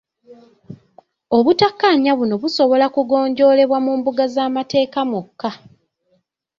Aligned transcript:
Obutakkaanya 1.37 2.11
buno 2.19 2.35
busobola 2.43 2.85
kugonjoolebwa 2.95 3.77
mu 3.85 3.91
mbuga 3.99 4.23
z'amateeka 4.33 4.99
mwokka. 5.09 5.49